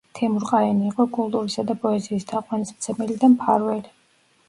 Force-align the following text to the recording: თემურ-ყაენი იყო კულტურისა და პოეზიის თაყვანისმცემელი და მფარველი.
თემურ-ყაენი 0.19 0.87
იყო 0.91 1.05
კულტურისა 1.17 1.67
და 1.73 1.77
პოეზიის 1.85 2.29
თაყვანისმცემელი 2.35 3.23
და 3.25 3.33
მფარველი. 3.39 3.99